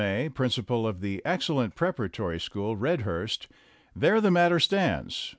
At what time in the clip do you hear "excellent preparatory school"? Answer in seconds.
1.23-2.75